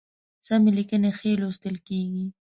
سمي 0.47 0.71
لیکنی 0.77 1.11
ښی 1.17 1.31
لوستل 1.41 1.75
کیږي 1.87 2.23